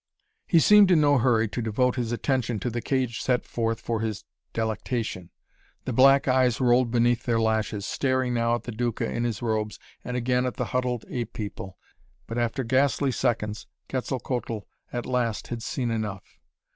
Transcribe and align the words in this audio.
He 0.47 0.59
seemed 0.59 0.89
in 0.89 0.99
no 0.99 1.19
hurry 1.19 1.47
to 1.49 1.61
devote 1.61 1.95
his 1.95 2.11
attention 2.11 2.59
to 2.61 2.71
the 2.71 2.81
cage 2.81 3.21
set 3.21 3.45
forth 3.45 3.79
for 3.79 3.99
his 3.99 4.25
delectation. 4.51 5.29
The 5.85 5.93
black 5.93 6.27
eyes 6.27 6.59
rolled 6.59 6.89
beneath 6.89 7.25
their 7.25 7.39
lashes, 7.39 7.85
staring 7.85 8.33
now 8.33 8.55
at 8.55 8.63
the 8.63 8.71
Duca 8.71 9.07
in 9.07 9.25
his 9.25 9.43
robes, 9.43 9.77
and 10.03 10.17
again 10.17 10.47
at 10.47 10.55
the 10.55 10.65
huddled 10.73 11.05
ape 11.07 11.33
people. 11.33 11.77
But 12.25 12.39
after 12.39 12.63
ghastly 12.63 13.11
seconds, 13.11 13.67
Quetzalcoatl 13.89 14.61
at 14.91 15.05
last 15.05 15.49
had 15.49 15.61
seen 15.61 15.91
enough. 15.91 16.39